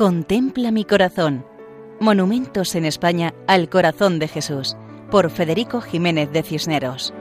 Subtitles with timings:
[0.00, 1.44] Contempla mi corazón.
[2.00, 4.74] Monumentos en España al corazón de Jesús,
[5.10, 7.12] por Federico Jiménez de Cisneros.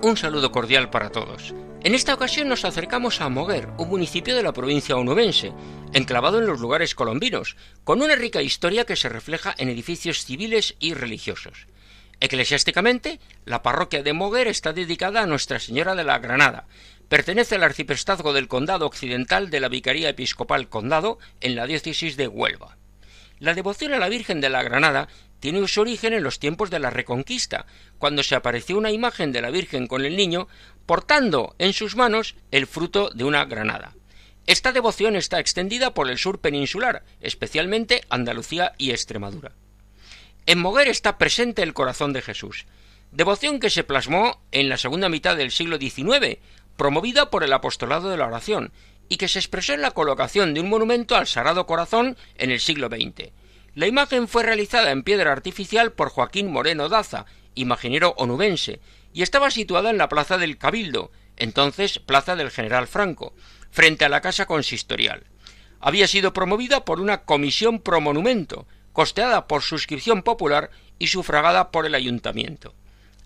[0.00, 1.52] Un saludo cordial para todos.
[1.82, 5.52] En esta ocasión nos acercamos a Moguer, un municipio de la provincia onubense,
[5.92, 10.76] enclavado en los lugares colombinos, con una rica historia que se refleja en edificios civiles
[10.78, 11.66] y religiosos.
[12.22, 16.68] Eclesiásticamente, la parroquia de Moguer está dedicada a Nuestra Señora de la Granada.
[17.08, 22.28] Pertenece al arciprestazgo del Condado Occidental de la Vicaría Episcopal Condado en la diócesis de
[22.28, 22.78] Huelva.
[23.40, 25.08] La devoción a la Virgen de la Granada
[25.40, 27.66] tiene su origen en los tiempos de la Reconquista,
[27.98, 30.46] cuando se apareció una imagen de la Virgen con el niño
[30.86, 33.96] portando en sus manos el fruto de una granada.
[34.46, 39.56] Esta devoción está extendida por el sur peninsular, especialmente Andalucía y Extremadura.
[40.44, 42.66] En Moguer está presente el corazón de Jesús,
[43.12, 46.38] devoción que se plasmó en la segunda mitad del siglo XIX,
[46.76, 48.72] promovida por el apostolado de la oración,
[49.08, 52.58] y que se expresó en la colocación de un monumento al Sagrado Corazón en el
[52.58, 53.30] siglo XX.
[53.74, 57.24] La imagen fue realizada en piedra artificial por Joaquín Moreno Daza,
[57.54, 58.80] imaginero onubense,
[59.12, 63.32] y estaba situada en la plaza del Cabildo, entonces plaza del General Franco,
[63.70, 65.24] frente a la casa consistorial.
[65.78, 71.86] Había sido promovida por una comisión pro monumento, costeada por suscripción popular y sufragada por
[71.86, 72.74] el ayuntamiento.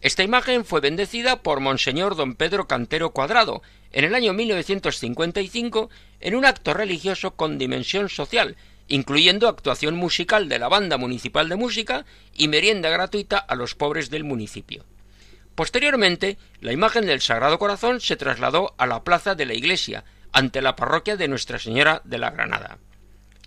[0.00, 6.34] Esta imagen fue bendecida por Monseñor don Pedro Cantero Cuadrado en el año 1955 en
[6.34, 8.56] un acto religioso con dimensión social,
[8.88, 14.10] incluyendo actuación musical de la Banda Municipal de Música y merienda gratuita a los pobres
[14.10, 14.84] del municipio.
[15.54, 20.60] Posteriormente, la imagen del Sagrado Corazón se trasladó a la plaza de la iglesia, ante
[20.60, 22.78] la parroquia de Nuestra Señora de la Granada.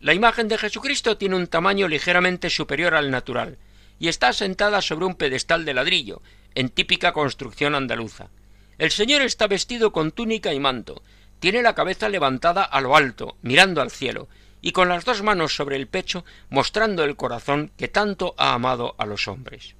[0.01, 3.57] La imagen de Jesucristo tiene un tamaño ligeramente superior al natural,
[3.99, 6.21] y está sentada sobre un pedestal de ladrillo,
[6.55, 8.29] en típica construcción andaluza.
[8.77, 11.03] El Señor está vestido con túnica y manto,
[11.41, 14.29] tiene la cabeza levantada a lo alto, mirando al cielo,
[14.61, 18.95] y con las dos manos sobre el pecho mostrando el corazón que tanto ha amado
[18.97, 19.75] a los hombres.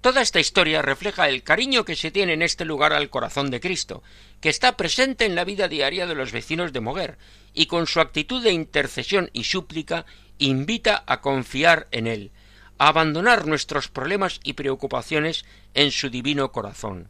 [0.00, 3.60] Toda esta historia refleja el cariño que se tiene en este lugar al corazón de
[3.60, 4.02] Cristo,
[4.40, 7.18] que está presente en la vida diaria de los vecinos de Moguer,
[7.56, 10.04] y con su actitud de intercesión y súplica
[10.38, 12.30] invita a confiar en Él,
[12.78, 17.08] a abandonar nuestros problemas y preocupaciones en su divino corazón.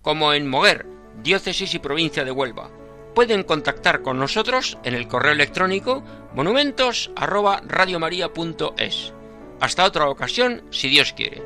[0.00, 0.86] Como en Moguer,
[1.22, 2.70] diócesis y provincia de Huelva,
[3.14, 6.02] pueden contactar con nosotros en el correo electrónico
[6.34, 9.12] monumentos@radiomaria.es.
[9.58, 11.42] Hasta otra ocasión, si Dios quiere.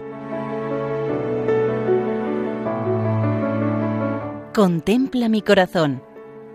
[4.53, 6.10] Contempla mi corazón.